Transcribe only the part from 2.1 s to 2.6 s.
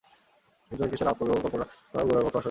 পক্ষে অসহ্য।